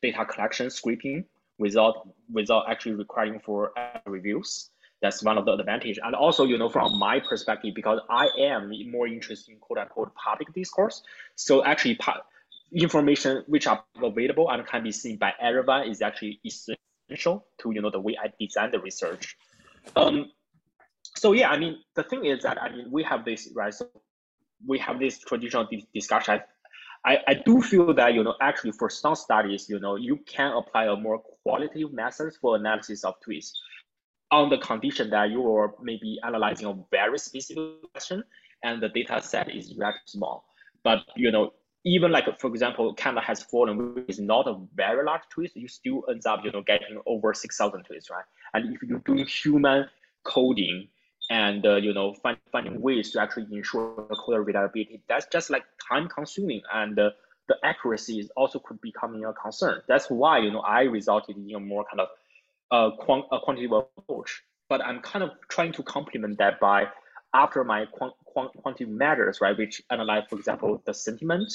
data 0.01 0.25
collection 0.25 0.69
scraping 0.69 1.25
without 1.57 2.07
without 2.31 2.65
actually 2.69 2.93
requiring 2.93 3.39
for 3.39 3.73
reviews. 4.05 4.69
That's 5.01 5.23
one 5.23 5.37
of 5.37 5.45
the 5.45 5.53
advantage. 5.53 5.97
And 6.03 6.13
also, 6.13 6.45
you 6.45 6.57
know, 6.57 6.69
from 6.69 6.99
my 6.99 7.21
perspective, 7.21 7.73
because 7.73 7.99
I 8.09 8.27
am 8.37 8.71
more 8.91 9.07
interested 9.07 9.53
in 9.53 9.59
quote 9.59 9.79
unquote 9.79 10.13
public 10.15 10.53
discourse. 10.53 11.01
So 11.35 11.63
actually, 11.63 11.97
information 12.73 13.43
which 13.47 13.65
are 13.65 13.83
available 14.03 14.49
and 14.49 14.65
can 14.67 14.83
be 14.83 14.91
seen 14.91 15.17
by 15.17 15.33
everyone 15.41 15.89
is 15.89 16.01
actually 16.01 16.39
essential 16.45 17.45
to 17.59 17.71
you 17.71 17.81
know 17.81 17.89
the 17.89 17.99
way 17.99 18.17
I 18.21 18.31
design 18.39 18.71
the 18.71 18.79
research. 18.79 19.37
Um, 19.95 20.31
so 21.15 21.33
yeah, 21.33 21.49
I 21.49 21.57
mean, 21.57 21.77
the 21.95 22.03
thing 22.03 22.25
is 22.25 22.43
that 22.43 22.61
I 22.61 22.69
mean, 22.69 22.91
we 22.91 23.03
have 23.03 23.25
this 23.25 23.49
right. 23.55 23.73
So 23.73 23.89
we 24.65 24.77
have 24.79 24.99
this 24.99 25.19
traditional 25.19 25.67
discussion. 25.93 26.41
I, 27.05 27.19
I 27.27 27.33
do 27.33 27.61
feel 27.61 27.93
that 27.93 28.13
you 28.13 28.23
know 28.23 28.35
actually 28.41 28.73
for 28.73 28.89
some 28.89 29.15
studies, 29.15 29.67
you 29.69 29.79
know, 29.79 29.95
you 29.95 30.17
can 30.25 30.51
apply 30.53 30.85
a 30.85 30.95
more 30.95 31.19
qualitative 31.43 31.93
methods 31.93 32.37
for 32.37 32.55
analysis 32.55 33.03
of 33.03 33.15
tweets 33.25 33.51
on 34.31 34.49
the 34.49 34.57
condition 34.59 35.09
that 35.09 35.31
you 35.31 35.55
are 35.55 35.73
maybe 35.81 36.19
analyzing 36.23 36.67
a 36.67 36.75
very 36.91 37.17
specific 37.17 37.81
question 37.91 38.23
and 38.63 38.81
the 38.81 38.89
data 38.89 39.21
set 39.21 39.53
is 39.53 39.71
very 39.71 39.93
small. 40.05 40.45
but 40.83 40.99
you 41.15 41.31
know, 41.31 41.51
even 41.85 42.11
like 42.11 42.25
for 42.39 42.47
example, 42.47 42.93
Canada 42.93 43.21
has 43.25 43.41
fallen, 43.43 43.95
which 43.95 44.09
is 44.09 44.19
not 44.19 44.47
a 44.47 44.57
very 44.75 45.03
large 45.03 45.21
tweet, 45.29 45.55
you 45.55 45.67
still 45.67 46.03
ends 46.09 46.25
up 46.25 46.41
you 46.43 46.51
know 46.51 46.61
getting 46.61 47.01
over 47.05 47.33
six 47.33 47.57
thousand 47.57 47.85
tweets, 47.85 48.09
right? 48.09 48.25
And 48.53 48.73
if 48.73 48.81
you're 48.83 48.99
doing 48.99 49.25
human 49.25 49.85
coding 50.23 50.87
and 51.29 51.65
uh, 51.65 51.75
you 51.75 51.93
know 51.93 52.13
find, 52.15 52.37
finding 52.51 52.81
ways 52.81 53.11
to 53.11 53.21
actually 53.21 53.47
ensure 53.51 54.05
the 54.09 54.15
code 54.15 54.45
reliability, 54.45 55.01
that's 55.07 55.27
just 55.31 55.49
like 55.49 55.63
time 55.87 56.07
consuming 56.07 56.61
and 56.73 56.99
uh, 56.99 57.11
the 57.47 57.55
accuracy 57.63 58.19
is 58.19 58.29
also 58.35 58.59
could 58.59 58.79
becoming 58.81 59.25
a 59.25 59.33
concern. 59.33 59.81
That's 59.87 60.09
why 60.09 60.39
you 60.39 60.51
know 60.51 60.59
I 60.59 60.81
resulted 60.83 61.37
in 61.37 61.55
a 61.55 61.59
more 61.59 61.85
kind 61.89 62.01
of 62.01 62.07
uh, 62.71 62.95
quant- 62.97 63.25
a 63.31 63.39
quantitative 63.39 63.87
approach. 63.97 64.43
But 64.67 64.85
I'm 64.85 64.99
kind 65.01 65.23
of 65.23 65.31
trying 65.47 65.71
to 65.73 65.83
complement 65.83 66.37
that 66.37 66.59
by 66.59 66.85
after 67.33 67.63
my 67.63 67.85
quant- 67.85 68.13
quant- 68.33 68.53
quantitative 68.61 68.93
measures, 68.93 69.39
right, 69.41 69.57
which 69.57 69.81
analyze, 69.89 70.23
for 70.29 70.37
example, 70.37 70.81
the 70.85 70.93
sentiment 70.93 71.51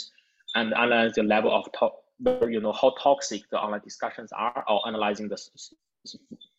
and 0.54 0.72
analyze 0.74 1.14
the 1.14 1.22
level 1.22 1.52
of 1.54 1.70
to- 1.78 2.48
you 2.48 2.60
know 2.60 2.72
how 2.72 2.94
toxic 3.02 3.42
the 3.50 3.58
online 3.58 3.80
discussions 3.80 4.32
are, 4.32 4.64
or 4.68 4.86
analyzing 4.86 5.28
the 5.28 5.38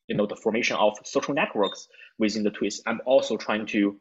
you 0.07 0.15
know 0.15 0.25
the 0.25 0.35
formation 0.35 0.75
of 0.77 0.97
social 1.03 1.33
networks 1.33 1.87
within 2.19 2.43
the 2.43 2.51
tweets. 2.51 2.79
I'm 2.85 3.01
also 3.05 3.37
trying 3.37 3.65
to 3.67 3.95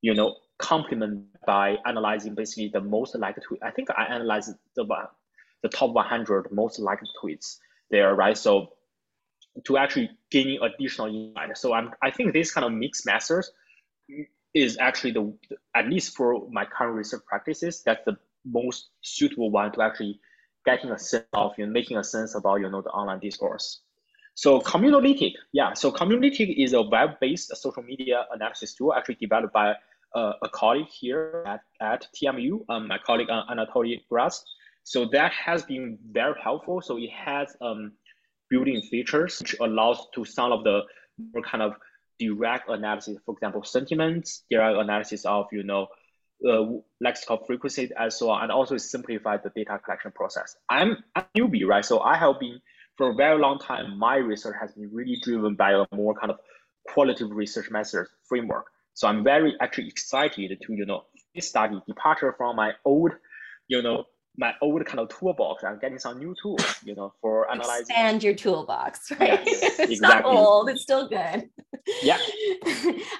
you 0.00 0.14
know 0.14 0.36
complement 0.58 1.26
by 1.46 1.76
analyzing 1.86 2.34
basically 2.34 2.68
the 2.68 2.80
most 2.80 3.14
liked 3.14 3.42
tweet. 3.42 3.60
I 3.62 3.70
think 3.70 3.88
I 3.90 4.04
analyzed 4.04 4.54
the 4.76 4.84
the 5.62 5.68
top 5.68 5.92
100 5.92 6.52
most 6.52 6.78
liked 6.78 7.08
tweets 7.22 7.58
there, 7.90 8.14
right? 8.14 8.36
So 8.36 8.72
to 9.64 9.76
actually 9.76 10.10
gaining 10.30 10.58
additional 10.62 11.08
insight. 11.08 11.56
So 11.56 11.72
I'm 11.72 11.92
I 12.02 12.10
think 12.10 12.32
this 12.32 12.52
kind 12.52 12.64
of 12.64 12.72
mixed 12.72 13.06
methods 13.06 13.52
is 14.54 14.78
actually 14.78 15.12
the 15.12 15.34
at 15.74 15.88
least 15.88 16.16
for 16.16 16.48
my 16.50 16.64
current 16.64 16.96
research 16.96 17.22
practices, 17.26 17.82
that's 17.84 18.04
the 18.04 18.16
most 18.44 18.90
suitable 19.02 19.50
one 19.50 19.72
to 19.72 19.82
actually 19.82 20.20
getting 20.64 20.90
a 20.90 20.98
sense 20.98 21.26
of 21.32 21.52
you 21.58 21.66
know, 21.66 21.72
making 21.72 21.96
a 21.96 22.04
sense 22.04 22.34
about 22.34 22.56
you 22.56 22.68
know 22.68 22.82
the 22.82 22.90
online 22.90 23.20
discourse. 23.20 23.80
So 24.34 24.60
Communalytic, 24.60 25.34
yeah. 25.52 25.74
So 25.74 25.92
Communalytic 25.92 26.62
is 26.62 26.72
a 26.72 26.82
web-based 26.82 27.56
social 27.56 27.82
media 27.82 28.26
analysis 28.32 28.74
tool 28.74 28.92
actually 28.92 29.16
developed 29.16 29.52
by 29.52 29.74
uh, 30.14 30.32
a 30.42 30.48
colleague 30.48 30.88
here 30.88 31.44
at, 31.46 31.60
at 31.80 32.06
TMU, 32.14 32.64
um, 32.68 32.88
my 32.88 32.98
colleague 32.98 33.30
uh, 33.30 33.42
Anatoliy 33.50 34.00
Gruzd. 34.10 34.42
So 34.82 35.06
that 35.12 35.32
has 35.32 35.62
been 35.62 35.98
very 36.10 36.34
helpful. 36.42 36.80
So 36.80 36.98
it 36.98 37.10
has 37.10 37.56
um, 37.60 37.92
building 38.50 38.82
features 38.90 39.40
which 39.40 39.56
allows 39.60 40.06
to 40.14 40.24
some 40.24 40.52
of 40.52 40.64
the 40.64 40.82
more 41.32 41.42
kind 41.42 41.62
of 41.62 41.74
direct 42.26 42.68
analysis, 42.68 43.18
for 43.24 43.34
example, 43.34 43.64
sentiments, 43.64 44.44
direct 44.50 44.78
analysis 44.78 45.24
of, 45.24 45.46
you 45.52 45.62
know, 45.62 45.88
uh, 46.46 46.66
lexical 47.02 47.46
frequency 47.46 47.90
and 47.98 48.12
so 48.12 48.30
on, 48.30 48.42
and 48.42 48.52
also 48.52 48.76
simplify 48.76 49.36
the 49.36 49.50
data 49.50 49.78
collection 49.82 50.12
process. 50.14 50.56
I'm 50.68 50.98
a 51.14 51.24
newbie, 51.36 51.66
right? 51.66 51.84
So 51.84 52.00
I 52.00 52.16
have 52.16 52.38
been 52.38 52.60
for 52.96 53.10
a 53.10 53.14
very 53.14 53.38
long 53.38 53.58
time, 53.58 53.98
my 53.98 54.16
research 54.16 54.54
has 54.60 54.72
been 54.72 54.90
really 54.92 55.18
driven 55.22 55.54
by 55.54 55.72
a 55.72 55.84
more 55.94 56.14
kind 56.14 56.30
of 56.30 56.38
qualitative 56.86 57.30
research 57.30 57.70
methods 57.70 58.08
framework. 58.28 58.66
So 58.94 59.08
I'm 59.08 59.24
very 59.24 59.54
actually 59.60 59.88
excited 59.88 60.56
to, 60.62 60.72
you 60.72 60.86
know, 60.86 61.04
study 61.40 61.80
departure 61.88 62.34
from 62.36 62.56
my 62.56 62.72
old, 62.84 63.12
you 63.66 63.82
know, 63.82 64.04
my 64.36 64.52
old 64.62 64.84
kind 64.86 65.00
of 65.00 65.08
toolbox 65.08 65.62
and 65.62 65.80
getting 65.80 65.98
some 65.98 66.18
new 66.18 66.34
tools, 66.40 66.64
you 66.84 66.94
know, 66.94 67.12
for 67.20 67.50
analyzing. 67.50 67.82
Expand 67.82 68.22
your 68.22 68.34
toolbox, 68.34 69.10
right? 69.12 69.40
Yes, 69.44 69.62
it's 69.78 69.92
exactly. 69.92 70.32
not 70.32 70.38
old, 70.38 70.68
it's 70.68 70.82
still 70.82 71.08
good. 71.08 71.48
Yeah. 72.02 72.18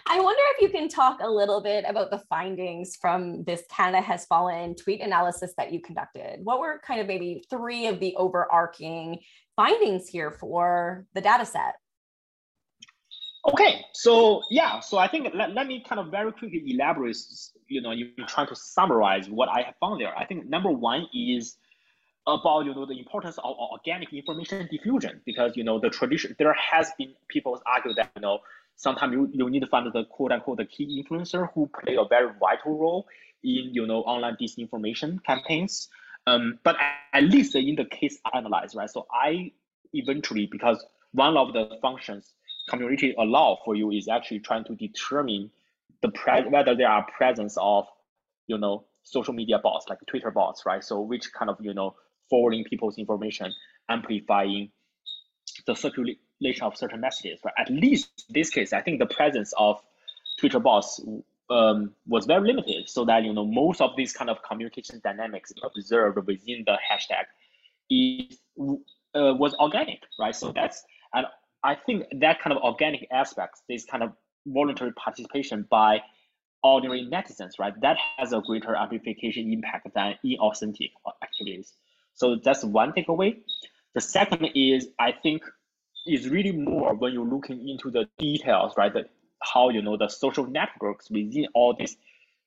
I 0.07 0.21
wonder 0.21 0.43
if 0.57 0.63
you 0.63 0.69
can 0.71 0.89
talk 0.89 1.19
a 1.21 1.29
little 1.29 1.61
bit 1.61 1.85
about 1.87 2.11
the 2.11 2.23
findings 2.31 2.97
from 2.97 3.45
this 3.45 3.63
Canada 3.71 4.01
Has 4.01 4.25
Fallen 4.27 4.75
tweet 4.75 5.01
analysis 5.01 5.53
that 5.59 5.73
you 5.73 5.81
conducted. 5.81 6.41
What 6.45 6.61
were 6.61 6.81
kind 6.87 7.01
of 7.01 7.07
maybe 7.07 7.45
three 7.51 7.87
of 7.87 8.01
the 8.01 8.15
overarching 8.17 9.21
findings 9.57 10.09
here 10.09 10.31
for 10.31 11.07
the 11.15 11.21
data 11.21 11.45
set? 11.45 11.75
Okay, 13.47 13.85
so 13.93 14.41
yeah, 14.51 14.81
so 14.81 14.97
I 14.97 15.07
think 15.07 15.29
let, 15.35 15.53
let 15.53 15.67
me 15.67 15.85
kind 15.87 16.01
of 16.01 16.11
very 16.11 16.33
quickly 16.33 16.63
elaborate, 16.67 17.17
you 17.69 17.83
know, 17.83 17.91
you 17.91 18.11
trying 18.27 18.47
to 18.47 18.57
summarize 18.57 19.29
what 19.29 19.51
I 19.51 19.63
have 19.63 19.75
found 19.81 20.01
there. 20.01 20.17
I 20.17 20.25
think 20.25 20.49
number 20.49 20.71
one 20.71 21.07
is 21.15 21.57
about, 22.27 22.65
you 22.65 22.75
know, 22.75 22.87
the 22.87 22.99
importance 22.99 23.39
of 23.39 23.57
organic 23.57 24.13
information 24.13 24.69
diffusion 24.71 25.21
because, 25.27 25.57
you 25.57 25.65
know, 25.65 25.79
the 25.79 25.91
tradition, 25.91 26.35
there 26.39 26.55
has 26.55 26.91
been 26.99 27.13
people 27.29 27.61
argue 27.67 27.95
that, 27.95 28.11
you 28.17 28.23
know, 28.23 28.39
sometimes 28.77 29.13
you, 29.13 29.31
you 29.33 29.51
need 29.51 29.61
to 29.61 29.67
find 29.67 29.87
the 29.93 30.05
quote 30.05 30.33
unquote 30.33 30.59
the 30.59 30.65
key 30.65 31.05
influencer 31.05 31.51
who 31.55 31.69
play 31.81 31.97
a 31.97 32.05
very 32.05 32.31
vital 32.41 32.79
role 32.79 33.07
in, 33.43 33.71
you 33.73 33.87
know, 33.87 34.01
online 34.01 34.37
disinformation 34.41 35.23
campaigns. 35.25 35.89
Um, 36.27 36.59
but 36.65 36.77
at 37.13 37.25
least 37.25 37.55
in 37.55 37.77
the 37.77 37.85
case 37.85 38.19
analyzed, 38.33 38.75
right? 38.75 38.89
So 38.89 39.07
I 39.13 39.53
eventually, 39.93 40.47
because 40.51 40.85
one 41.13 41.37
of 41.37 41.53
the 41.53 41.79
functions 41.83 42.33
community 42.69 43.15
allow 43.19 43.59
for 43.65 43.75
you 43.75 43.91
is 43.91 44.09
actually 44.09 44.41
trying 44.41 44.65
to 44.65 44.75
determine 44.75 45.51
the 46.03 46.09
pre- 46.09 46.49
whether 46.49 46.75
there 46.75 46.89
are 46.89 47.07
presence 47.17 47.57
of 47.61 47.87
you 48.47 48.59
know 48.59 48.85
social 49.03 49.35
media 49.35 49.59
bots 49.59 49.87
like 49.89 49.99
twitter 50.07 50.31
bots 50.31 50.65
right 50.65 50.83
so 50.83 51.01
which 51.01 51.33
kind 51.33 51.51
of 51.51 51.57
you 51.61 51.75
know 51.75 51.95
forwarding 52.31 52.65
people's 52.65 52.99
information 52.99 53.53
amplifying 53.89 54.71
the 55.67 55.75
circulation 55.75 56.63
of 56.63 56.77
certain 56.77 57.01
messages 57.01 57.39
right 57.45 57.55
at 57.59 57.71
least 57.71 58.25
in 58.29 58.33
this 58.35 58.51
case 58.51 58.73
i 58.73 58.81
think 58.81 58.99
the 58.99 59.07
presence 59.07 59.53
of 59.57 59.81
twitter 60.39 60.59
bots 60.59 61.01
um, 61.51 61.93
was 62.07 62.25
very 62.25 62.47
limited 62.47 62.89
so 62.89 63.05
that 63.05 63.23
you 63.23 63.33
know 63.33 63.45
most 63.45 63.81
of 63.81 63.91
these 63.97 64.13
kind 64.13 64.31
of 64.31 64.43
communication 64.43 65.01
dynamics 65.05 65.53
observed 65.63 66.17
within 66.27 66.65
the 66.67 66.79
hashtag 66.91 67.25
is 67.91 68.39
uh, 68.59 69.35
was 69.35 69.55
organic 69.57 70.01
right 70.19 70.35
so 70.35 70.51
that's 70.53 70.85
and 71.13 71.27
I 71.65 71.75
think 71.75 72.05
that 72.21 72.41
kind 72.43 72.55
of 72.55 72.63
organic 72.63 73.09
aspects, 73.11 73.63
this 73.69 73.87
kind 73.87 74.03
of 74.03 74.13
voluntary 74.47 74.93
participation 74.93 75.67
by 75.71 76.03
ordinary 76.63 77.09
netizens, 77.11 77.59
right? 77.59 77.73
That 77.81 77.97
has 78.19 78.35
a 78.35 78.41
greater 78.41 78.77
amplification 78.77 79.51
impact 79.51 79.89
than 79.95 80.15
inauthentic 80.25 80.91
activities. 81.23 81.73
So 82.15 82.37
that's 82.43 82.65
one 82.65 82.93
takeaway. 82.93 83.43
The 83.95 84.01
second 84.01 84.51
is 84.55 84.89
I 84.99 85.13
think 85.13 85.43
is 86.07 86.29
really 86.29 86.53
more 86.53 86.95
when 86.95 87.13
you're 87.13 87.27
looking 87.27 87.69
into 87.69 87.91
the 87.91 88.09
details, 88.19 88.75
right? 88.77 88.93
The, 88.93 89.07
how 89.41 89.69
you 89.71 89.83
know 89.83 89.97
the 89.97 90.09
social 90.09 90.47
networks 90.47 91.11
within 91.11 91.47
all 91.55 91.75
this 91.79 91.97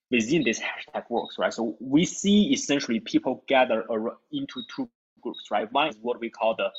within 0.09 0.43
this 0.43 0.59
hashtag 0.59 1.03
works, 1.09 1.37
right? 1.37 1.53
So 1.53 1.75
we 1.79 2.05
see 2.05 2.53
essentially 2.53 2.99
people 2.99 3.43
gather 3.47 3.83
into 4.31 4.61
two 4.75 4.89
groups, 5.21 5.51
right? 5.51 5.71
One 5.71 5.89
is 5.89 5.97
what 6.01 6.19
we 6.19 6.29
call 6.29 6.55
the 6.55 6.69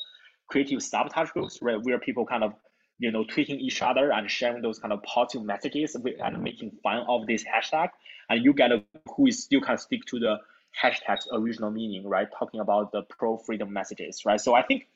creative 0.49 0.83
sabotage 0.83 1.31
groups, 1.31 1.59
right, 1.61 1.79
where 1.83 1.99
people 1.99 2.25
kind 2.27 2.45
of 2.45 2.55
you 2.99 3.13
know 3.13 3.25
tweeting 3.25 3.59
each 3.59 3.83
other 3.83 4.13
and 4.13 4.31
sharing 4.31 4.63
those 4.63 4.79
kind 4.79 4.93
of 4.93 5.03
positive 5.03 5.47
messages 5.47 5.95
and 5.95 6.43
making 6.43 6.73
fun 6.83 7.05
of 7.09 7.27
this 7.27 7.45
hashtag, 7.45 7.91
and 8.29 8.45
you 8.45 8.53
get 8.53 8.73
a 8.73 8.83
who 9.17 9.27
is 9.27 9.43
still 9.43 9.61
kind 9.61 9.75
of 9.75 9.81
stick 9.81 10.05
to 10.07 10.19
the 10.19 10.37
hashtag's 10.83 11.29
original 11.33 11.71
meaning, 11.71 12.07
right? 12.07 12.29
Talking 12.39 12.61
about 12.61 12.93
the 12.93 13.03
pro 13.03 13.39
freedom 13.39 13.73
messages, 13.73 14.23
right? 14.25 14.41
So 14.41 14.55
I 14.55 14.63
think. 14.63 14.87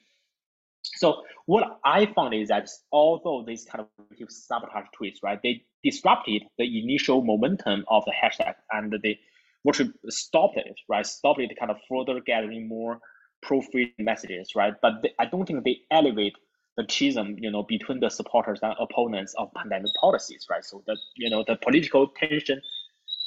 So 0.84 1.22
what 1.46 1.78
I 1.84 2.06
found 2.06 2.34
is 2.34 2.48
that 2.48 2.68
although 2.90 3.44
these 3.46 3.64
kind 3.64 3.84
of 3.84 4.30
sabotage 4.30 4.86
tweets, 5.00 5.22
right, 5.22 5.40
they 5.42 5.64
disrupted 5.84 6.42
the 6.58 6.80
initial 6.82 7.22
momentum 7.22 7.84
of 7.88 8.04
the 8.04 8.12
hashtag 8.12 8.54
and 8.72 8.92
they 9.02 9.18
virtually 9.64 9.92
stopped 10.08 10.56
it, 10.56 10.74
right? 10.88 11.06
Stopped 11.06 11.40
it 11.40 11.56
kind 11.58 11.70
of 11.70 11.78
further 11.88 12.20
gathering 12.20 12.68
more 12.68 12.98
pro-freedom 13.42 13.94
messages, 13.98 14.54
right? 14.56 14.74
But 14.82 15.02
they, 15.02 15.12
I 15.18 15.26
don't 15.26 15.46
think 15.46 15.64
they 15.64 15.82
elevate 15.90 16.34
the 16.76 16.84
schism, 16.88 17.36
you 17.38 17.50
know, 17.50 17.62
between 17.62 18.00
the 18.00 18.08
supporters 18.10 18.60
and 18.62 18.74
opponents 18.80 19.34
of 19.38 19.52
pandemic 19.54 19.92
policies, 20.00 20.46
right? 20.50 20.64
So 20.64 20.82
that 20.86 20.96
you 21.16 21.30
know 21.30 21.44
the 21.46 21.56
political 21.56 22.08
tension 22.08 22.60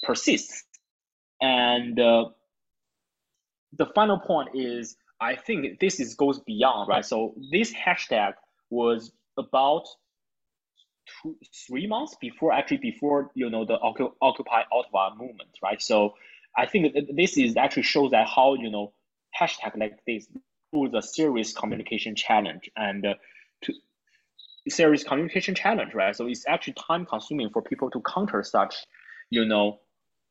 persists, 0.03 0.63
and 1.41 1.99
uh, 1.99 2.25
the 3.77 3.85
final 3.87 4.19
point 4.19 4.49
is 4.53 4.97
I 5.19 5.35
think 5.35 5.79
this 5.79 5.99
is 5.99 6.15
goes 6.15 6.39
beyond, 6.39 6.89
right? 6.89 7.05
So 7.05 7.35
this 7.51 7.73
hashtag 7.73 8.33
was 8.69 9.11
about 9.37 9.85
two, 11.21 11.35
three 11.67 11.87
months 11.87 12.15
before 12.19 12.53
actually 12.53 12.77
before 12.77 13.31
you 13.33 13.49
know 13.49 13.65
the 13.65 13.77
Occupy 14.21 14.63
Ottawa 14.71 15.11
movement, 15.15 15.49
right? 15.63 15.81
So 15.81 16.15
I 16.57 16.65
think 16.65 16.95
this 17.15 17.37
is 17.37 17.57
actually 17.57 17.83
shows 17.83 18.11
that 18.11 18.27
how 18.27 18.55
you 18.55 18.69
know 18.69 18.93
hashtag 19.39 19.77
like 19.77 19.99
this 20.05 20.27
was 20.71 20.93
a 20.93 21.01
serious 21.01 21.53
communication 21.53 22.15
challenge 22.15 22.69
and 22.75 23.05
uh, 23.05 23.13
to 23.63 23.73
serious 24.67 25.03
communication 25.03 25.55
challenge, 25.55 25.93
right? 25.93 26.15
So 26.15 26.27
it's 26.27 26.45
actually 26.47 26.73
time 26.73 27.05
consuming 27.05 27.49
for 27.49 27.61
people 27.61 27.89
to 27.91 28.01
counter 28.01 28.43
such, 28.43 28.75
you 29.29 29.45
know, 29.45 29.79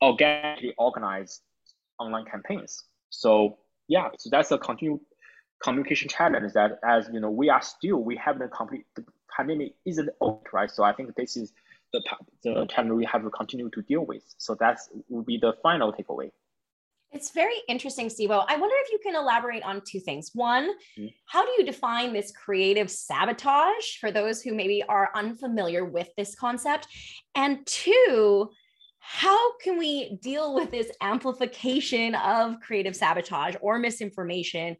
organically 0.01 0.73
organized 0.77 1.41
online 1.99 2.25
campaigns. 2.25 2.83
So 3.09 3.57
yeah, 3.87 4.09
so 4.17 4.29
that's 4.29 4.51
a 4.51 4.57
continued 4.57 4.99
communication 5.63 6.09
challenge 6.09 6.53
that 6.53 6.79
as 6.83 7.09
you 7.11 7.19
know, 7.19 7.29
we 7.29 7.49
are 7.49 7.61
still, 7.61 7.97
we 7.97 8.15
haven't 8.17 8.51
complete, 8.51 8.85
the 8.95 9.05
pandemic 9.35 9.73
isn't 9.85 10.09
over, 10.21 10.39
right? 10.53 10.69
So 10.69 10.83
I 10.83 10.93
think 10.93 11.15
this 11.15 11.37
is 11.37 11.53
the, 11.93 12.01
the 12.43 12.65
challenge 12.67 12.93
we 12.93 13.05
have 13.05 13.23
to 13.23 13.29
continue 13.29 13.69
to 13.69 13.81
deal 13.83 14.05
with. 14.05 14.23
So 14.37 14.55
that's 14.59 14.89
will 15.07 15.23
be 15.23 15.37
the 15.37 15.53
final 15.63 15.93
takeaway. 15.93 16.31
It's 17.11 17.31
very 17.31 17.55
interesting, 17.69 18.07
Sibo. 18.07 18.43
I 18.49 18.57
wonder 18.57 18.75
if 18.79 18.91
you 18.91 18.99
can 19.01 19.15
elaborate 19.15 19.63
on 19.63 19.81
two 19.87 20.01
things. 20.01 20.31
One, 20.33 20.71
mm-hmm. 20.99 21.07
how 21.27 21.45
do 21.45 21.51
you 21.57 21.65
define 21.65 22.11
this 22.11 22.33
creative 22.33 22.91
sabotage 22.91 23.99
for 24.01 24.11
those 24.11 24.41
who 24.41 24.53
maybe 24.53 24.83
are 24.83 25.11
unfamiliar 25.15 25.85
with 25.85 26.09
this 26.17 26.35
concept? 26.35 26.89
And 27.33 27.65
two, 27.65 28.49
how 29.07 29.57
can 29.59 29.77
we 29.77 30.15
deal 30.15 30.55
with 30.55 30.71
this 30.71 30.89
amplification 30.99 32.15
of 32.15 32.59
creative 32.59 32.95
sabotage 32.95 33.55
or 33.61 33.77
misinformation 33.77 34.77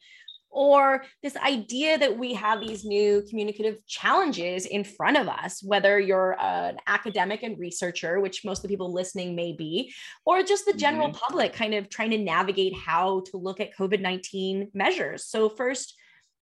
or 0.49 1.03
this 1.21 1.37
idea 1.37 1.97
that 1.99 2.17
we 2.17 2.33
have 2.33 2.59
these 2.59 2.83
new 2.85 3.21
communicative 3.29 3.85
challenges 3.85 4.65
in 4.65 4.83
front 4.83 5.17
of 5.17 5.27
us, 5.27 5.61
whether 5.61 5.99
you're 5.99 6.35
an 6.41 6.77
academic 6.87 7.43
and 7.43 7.59
researcher, 7.59 8.19
which 8.19 8.43
most 8.43 8.59
of 8.59 8.61
the 8.63 8.67
people 8.69 8.91
listening 8.91 9.35
may 9.35 9.53
be, 9.53 9.93
or 10.25 10.41
just 10.41 10.65
the 10.65 10.73
general 10.73 11.09
mm-hmm. 11.09 11.19
public 11.19 11.53
kind 11.53 11.75
of 11.75 11.87
trying 11.89 12.09
to 12.09 12.17
navigate 12.17 12.73
how 12.73 13.21
to 13.29 13.37
look 13.37 13.59
at 13.59 13.75
COVID 13.75 14.01
19 14.01 14.71
measures. 14.73 15.25
So, 15.25 15.49
first, 15.49 15.93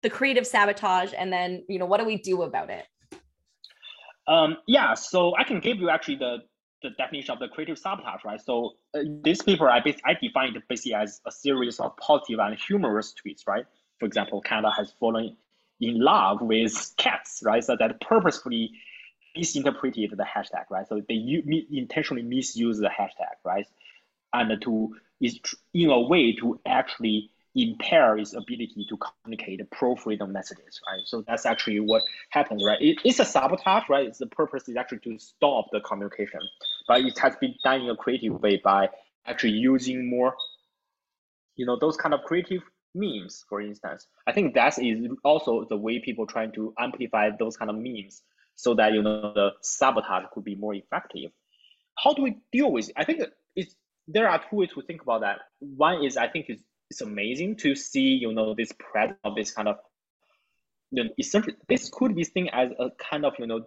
the 0.02 0.10
creative 0.10 0.46
sabotage, 0.46 1.12
and 1.16 1.32
then, 1.32 1.64
you 1.68 1.80
know, 1.80 1.86
what 1.86 1.98
do 1.98 2.06
we 2.06 2.18
do 2.18 2.42
about 2.42 2.70
it? 2.70 2.86
Um, 4.28 4.58
yeah, 4.68 4.94
so 4.94 5.34
I 5.36 5.42
can 5.42 5.58
give 5.58 5.78
you 5.78 5.90
actually 5.90 6.16
the 6.16 6.38
the 6.82 6.90
definition 6.90 7.32
of 7.32 7.38
the 7.38 7.48
creative 7.48 7.78
sabotage, 7.78 8.24
right? 8.24 8.40
So 8.40 8.72
uh, 8.94 9.00
paper, 9.46 9.70
I, 9.70 9.82
I 10.04 10.14
define 10.14 10.56
it 10.56 10.62
basically 10.68 10.94
as 10.94 11.20
a 11.26 11.32
series 11.32 11.80
of 11.80 11.96
positive 11.96 12.38
and 12.40 12.58
humorous 12.58 13.14
tweets, 13.14 13.46
right? 13.46 13.66
for 14.02 14.06
example, 14.06 14.40
Canada 14.40 14.72
has 14.76 14.92
fallen 14.98 15.36
in 15.80 16.00
love 16.00 16.40
with 16.40 16.92
cats, 16.96 17.40
right? 17.44 17.62
So 17.62 17.76
that 17.76 18.00
purposefully 18.00 18.72
misinterpreted 19.36 20.10
the 20.10 20.24
hashtag, 20.24 20.64
right? 20.70 20.88
So 20.88 21.00
they 21.08 21.14
u- 21.14 21.66
intentionally 21.70 22.24
misuse 22.24 22.78
the 22.78 22.88
hashtag, 22.88 23.36
right? 23.44 23.64
And 24.32 24.60
to 24.62 24.96
is 25.20 25.38
in 25.72 25.90
a 25.90 26.00
way 26.00 26.32
to 26.32 26.58
actually 26.66 27.30
impair 27.54 28.18
its 28.18 28.32
ability 28.34 28.86
to 28.88 28.98
communicate 28.98 29.60
pro-freedom 29.70 30.32
messages, 30.32 30.80
right? 30.88 31.02
So 31.04 31.22
that's 31.28 31.46
actually 31.46 31.78
what 31.78 32.02
happens, 32.30 32.64
right? 32.64 32.80
It, 32.80 32.98
it's 33.04 33.20
a 33.20 33.24
sabotage, 33.24 33.84
right? 33.88 34.06
It's 34.06 34.18
the 34.18 34.26
purpose 34.26 34.68
is 34.68 34.76
actually 34.76 35.00
to 35.00 35.18
stop 35.20 35.66
the 35.70 35.80
communication, 35.80 36.40
but 36.86 37.00
it 37.00 37.18
has 37.18 37.36
been 37.36 37.54
done 37.64 37.82
in 37.82 37.90
a 37.90 37.96
creative 37.96 38.40
way 38.40 38.60
by 38.62 38.88
actually 39.26 39.52
using 39.52 40.08
more, 40.08 40.34
you 41.56 41.66
know, 41.66 41.78
those 41.78 41.96
kind 41.96 42.14
of 42.14 42.22
creative 42.22 42.62
memes, 42.94 43.44
for 43.48 43.60
instance. 43.60 44.06
I 44.26 44.32
think 44.32 44.54
that 44.54 44.78
is 44.78 45.08
also 45.24 45.66
the 45.68 45.76
way 45.76 45.98
people 45.98 46.26
trying 46.26 46.52
to 46.52 46.74
amplify 46.78 47.30
those 47.38 47.56
kind 47.56 47.70
of 47.70 47.76
memes 47.76 48.22
so 48.54 48.74
that 48.74 48.92
you 48.92 49.02
know 49.02 49.32
the 49.34 49.50
sabotage 49.62 50.24
could 50.32 50.44
be 50.44 50.54
more 50.54 50.74
effective. 50.74 51.30
How 51.96 52.14
do 52.14 52.22
we 52.22 52.38
deal 52.52 52.70
with 52.70 52.88
it? 52.88 52.94
I 52.96 53.04
think 53.04 53.22
it's 53.56 53.74
there 54.08 54.28
are 54.28 54.38
two 54.38 54.56
ways 54.56 54.70
to 54.74 54.82
think 54.82 55.02
about 55.02 55.22
that. 55.22 55.40
One 55.60 56.04
is 56.04 56.16
I 56.16 56.28
think 56.28 56.46
it's, 56.48 56.62
it's 56.90 57.00
amazing 57.00 57.56
to 57.56 57.74
see 57.74 58.14
you 58.14 58.32
know 58.32 58.54
this 58.54 58.72
presence 58.72 59.18
of 59.24 59.34
this 59.34 59.52
kind 59.52 59.68
of 59.68 59.78
you 60.90 61.04
know, 61.04 61.10
essentially 61.18 61.56
this 61.68 61.90
could 61.90 62.14
be 62.14 62.24
seen 62.24 62.48
as 62.48 62.70
a 62.78 62.90
kind 62.98 63.24
of 63.24 63.34
you 63.38 63.46
know 63.46 63.66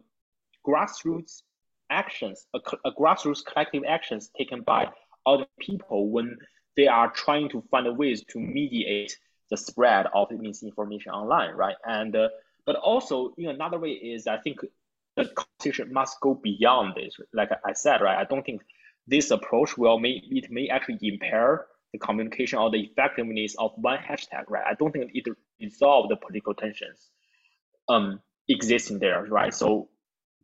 grassroots 0.66 1.42
actions, 1.90 2.46
a, 2.54 2.60
a 2.86 2.92
grassroots 2.92 3.46
collective 3.46 3.84
actions 3.88 4.30
taken 4.38 4.62
by 4.62 4.90
other 5.26 5.46
people 5.60 6.10
when 6.10 6.38
they 6.78 6.88
are 6.88 7.10
trying 7.12 7.50
to 7.50 7.64
find 7.72 7.98
ways 7.98 8.24
to 8.30 8.40
mediate 8.40 9.18
the 9.50 9.58
spread 9.58 10.08
of 10.14 10.32
misinformation 10.32 11.12
online, 11.12 11.54
right? 11.56 11.76
And 11.86 12.16
uh, 12.16 12.30
but 12.66 12.76
also 12.78 13.34
in 13.38 13.50
another 13.50 13.80
way 13.80 13.92
is 13.92 14.28
I 14.28 14.38
think 14.38 14.60
the 15.16 15.26
conversation 15.26 15.94
must 15.94 16.20
go 16.20 16.34
beyond 16.36 16.96
this. 16.96 17.16
Like 17.34 17.50
I 17.64 17.74
said, 17.74 18.02
right? 18.02 18.18
I 18.18 18.26
don't 18.26 18.46
think 18.46 18.62
this 19.08 19.32
approach 19.32 19.78
will 19.78 20.00
may 20.00 20.22
it 20.30 20.50
may 20.50 20.68
actually 20.70 20.98
impair 21.02 21.66
the 21.94 22.00
communication 22.00 22.60
or 22.60 22.72
the 22.72 22.82
effectiveness 22.82 23.56
of 23.58 23.72
one 23.76 24.00
hashtag, 24.00 24.46
right? 24.50 24.66
I 24.68 24.74
don't 24.74 24.92
think 24.92 25.12
it 25.14 25.26
resolve 25.62 26.10
the 26.10 26.18
political 26.18 26.54
tensions 26.54 27.10
um 27.88 28.20
existing 28.50 29.00
there, 29.00 29.24
right? 29.26 29.54
So 29.54 29.90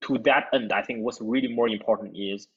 to 0.08 0.18
that 0.20 0.48
end, 0.54 0.72
I 0.74 0.82
think 0.82 1.00
what's 1.04 1.22
really 1.22 1.48
more 1.48 1.70
important 1.70 2.16
is 2.16 2.48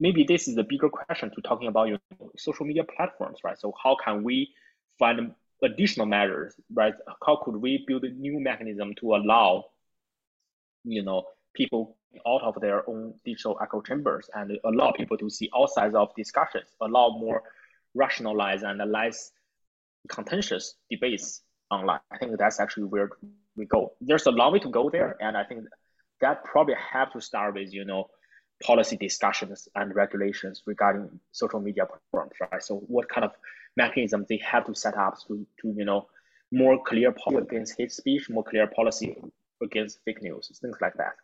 maybe 0.00 0.24
this 0.24 0.48
is 0.48 0.56
a 0.56 0.64
bigger 0.64 0.88
question 0.88 1.30
to 1.34 1.40
talking 1.42 1.68
about 1.68 1.88
your 1.88 1.98
social 2.36 2.66
media 2.66 2.84
platforms, 2.84 3.38
right? 3.44 3.58
So 3.58 3.72
how 3.82 3.96
can 4.02 4.22
we 4.22 4.50
find 4.98 5.34
additional 5.62 6.06
measures, 6.06 6.54
right? 6.72 6.94
How 7.24 7.36
could 7.44 7.56
we 7.56 7.84
build 7.86 8.04
a 8.04 8.10
new 8.10 8.40
mechanism 8.40 8.94
to 9.00 9.14
allow, 9.14 9.66
you 10.84 11.02
know, 11.02 11.24
people 11.54 11.96
out 12.26 12.42
of 12.42 12.60
their 12.60 12.88
own 12.88 13.14
digital 13.24 13.58
echo 13.62 13.80
chambers 13.80 14.28
and 14.34 14.58
allow 14.64 14.92
people 14.92 15.16
to 15.18 15.28
see 15.28 15.50
all 15.52 15.66
sides 15.66 15.94
of 15.94 16.14
discussions, 16.14 16.66
allow 16.80 17.10
more 17.10 17.42
rationalized 17.94 18.64
and 18.64 18.78
less 18.90 19.32
contentious 20.08 20.76
debates 20.90 21.42
online. 21.70 22.00
I 22.10 22.18
think 22.18 22.38
that's 22.38 22.60
actually 22.60 22.84
where 22.84 23.10
we 23.56 23.66
go. 23.66 23.92
There's 24.00 24.26
a 24.26 24.30
long 24.30 24.52
way 24.52 24.58
to 24.60 24.70
go 24.70 24.90
there, 24.90 25.16
and 25.20 25.36
I 25.36 25.44
think 25.44 25.64
that 26.20 26.44
probably 26.44 26.74
have 26.92 27.12
to 27.12 27.20
start 27.20 27.54
with, 27.54 27.72
you 27.72 27.84
know, 27.84 28.08
policy 28.62 28.96
discussions 28.96 29.68
and 29.74 29.94
regulations 29.94 30.62
regarding 30.66 31.20
social 31.32 31.60
media 31.60 31.84
platforms, 31.86 32.32
right? 32.40 32.62
So 32.62 32.76
what 32.86 33.08
kind 33.08 33.24
of 33.24 33.32
mechanisms 33.76 34.26
they 34.28 34.38
have 34.38 34.64
to 34.66 34.74
set 34.74 34.96
up 34.96 35.18
to, 35.28 35.46
to 35.60 35.74
you 35.76 35.84
know, 35.84 36.08
more 36.50 36.82
clear 36.82 37.12
policy 37.12 37.46
against 37.46 37.76
hate 37.76 37.92
speech, 37.92 38.30
more 38.30 38.44
clear 38.44 38.66
policy 38.66 39.16
against 39.62 39.98
fake 40.04 40.22
news, 40.22 40.50
things 40.60 40.76
like 40.80 40.94
that. 40.94 41.16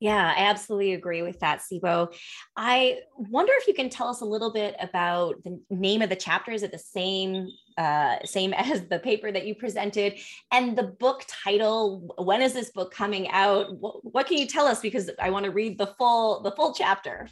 Yeah, 0.00 0.32
I 0.36 0.44
absolutely 0.44 0.94
agree 0.94 1.22
with 1.22 1.40
that, 1.40 1.60
Sibo. 1.60 2.14
I 2.56 3.00
wonder 3.16 3.52
if 3.56 3.66
you 3.66 3.74
can 3.74 3.88
tell 3.88 4.06
us 4.06 4.20
a 4.20 4.24
little 4.24 4.52
bit 4.52 4.76
about 4.80 5.42
the 5.42 5.60
name 5.70 6.02
of 6.02 6.08
the 6.08 6.16
chapter. 6.16 6.52
Is 6.52 6.62
it 6.62 6.70
the 6.70 6.78
same 6.78 7.48
uh, 7.76 8.16
same 8.24 8.52
as 8.56 8.86
the 8.86 9.00
paper 9.00 9.32
that 9.32 9.46
you 9.46 9.56
presented? 9.56 10.14
And 10.52 10.78
the 10.78 10.84
book 10.84 11.24
title. 11.26 12.14
When 12.18 12.42
is 12.42 12.52
this 12.52 12.70
book 12.70 12.92
coming 12.92 13.28
out? 13.30 13.76
What, 13.76 14.04
what 14.04 14.26
can 14.26 14.38
you 14.38 14.46
tell 14.46 14.66
us? 14.66 14.80
Because 14.80 15.10
I 15.20 15.30
want 15.30 15.46
to 15.46 15.50
read 15.50 15.78
the 15.78 15.88
full 15.98 16.42
the 16.42 16.52
full 16.52 16.72
chapter. 16.72 17.28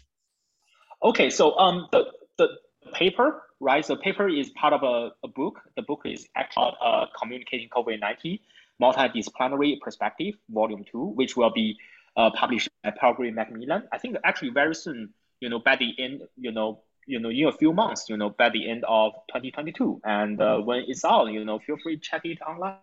Okay, 1.04 1.30
so 1.30 1.56
um, 1.58 1.86
the 1.92 2.06
the 2.36 2.48
paper, 2.94 3.42
right? 3.60 3.86
The 3.86 3.96
paper 3.96 4.28
is 4.28 4.50
part 4.50 4.72
of 4.72 4.82
a, 4.82 5.12
a 5.24 5.28
book. 5.28 5.60
The 5.76 5.82
book 5.82 6.00
is 6.04 6.26
actually 6.34 6.72
uh, 6.84 7.06
communicating 7.16 7.68
COVID 7.68 8.00
nineteen 8.00 8.40
multidisciplinary 8.82 9.80
perspective, 9.80 10.34
volume 10.50 10.84
two, 10.90 11.04
which 11.14 11.36
will 11.36 11.50
be 11.50 11.78
uh, 12.16 12.30
published 12.30 12.68
by 12.82 12.90
Palgrave 12.90 13.34
Macmillan. 13.34 13.88
I 13.92 13.98
think 13.98 14.16
actually 14.24 14.50
very 14.50 14.74
soon, 14.74 15.12
you 15.40 15.48
know, 15.48 15.58
by 15.58 15.76
the 15.76 15.94
end, 15.98 16.22
you 16.36 16.52
know, 16.52 16.82
you 17.06 17.20
know, 17.20 17.30
in 17.30 17.46
a 17.46 17.52
few 17.52 17.72
months, 17.72 18.08
you 18.08 18.16
know, 18.16 18.30
by 18.30 18.48
the 18.48 18.68
end 18.68 18.84
of 18.88 19.12
2022. 19.28 20.00
And 20.04 20.40
uh, 20.40 20.58
when 20.58 20.84
it's 20.88 21.04
out, 21.04 21.26
you 21.26 21.44
know, 21.44 21.58
feel 21.60 21.76
free 21.82 21.96
to 21.96 22.02
check 22.02 22.22
it 22.24 22.40
online. 22.42 22.78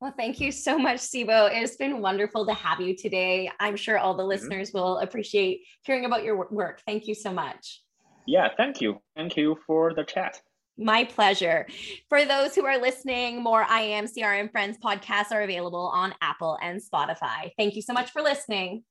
Well, 0.00 0.14
thank 0.16 0.40
you 0.40 0.52
so 0.52 0.78
much, 0.78 0.98
Sibo. 0.98 1.50
It's 1.52 1.76
been 1.76 2.00
wonderful 2.00 2.46
to 2.46 2.54
have 2.54 2.80
you 2.80 2.96
today. 2.96 3.50
I'm 3.60 3.76
sure 3.76 3.98
all 3.98 4.14
the 4.14 4.22
mm-hmm. 4.22 4.30
listeners 4.30 4.68
mm-hmm. 4.68 4.78
will 4.78 4.98
appreciate 4.98 5.62
hearing 5.82 6.04
about 6.04 6.22
your 6.24 6.48
work. 6.50 6.82
Thank 6.86 7.06
you 7.08 7.14
so 7.14 7.32
much. 7.32 7.82
Yeah, 8.26 8.48
thank 8.56 8.80
you. 8.80 9.00
Thank 9.14 9.36
you 9.36 9.58
for 9.66 9.94
the 9.94 10.04
chat. 10.04 10.40
My 10.78 11.04
pleasure. 11.04 11.66
For 12.08 12.24
those 12.24 12.54
who 12.54 12.66
are 12.66 12.78
listening, 12.78 13.42
more 13.42 13.64
IAMCR 13.64 14.40
and 14.40 14.50
Friends 14.50 14.78
podcasts 14.78 15.32
are 15.32 15.42
available 15.42 15.90
on 15.94 16.14
Apple 16.20 16.58
and 16.62 16.80
Spotify. 16.82 17.52
Thank 17.56 17.76
you 17.76 17.82
so 17.82 17.94
much 17.94 18.10
for 18.10 18.20
listening. 18.20 18.84